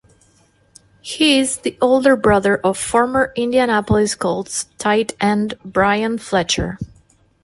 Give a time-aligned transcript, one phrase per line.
[1.03, 6.79] He is the older brother of former Indianapolis Colts tight end Bryan Fletcher.